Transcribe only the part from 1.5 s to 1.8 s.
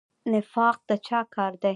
دی؟